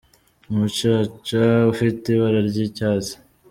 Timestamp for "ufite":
1.73-2.05